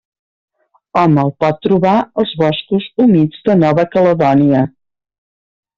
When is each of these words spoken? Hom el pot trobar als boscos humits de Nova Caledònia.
Hom 1.01 1.19
el 1.23 1.29
pot 1.43 1.61
trobar 1.67 1.93
als 2.23 2.33
boscos 2.41 2.89
humits 3.05 3.47
de 3.51 3.61
Nova 3.61 3.89
Caledònia. 3.95 4.69